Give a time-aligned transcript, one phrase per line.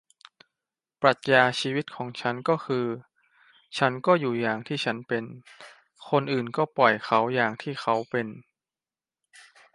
[1.01, 2.85] ปรัชญาชีวิตของฉันก็คือ
[3.77, 5.23] ฉันก็อยู่อย่างที่ฉันเป็น
[6.09, 8.27] คนอื่นก็ปล่อยเขาอย่างที่เขาเป็น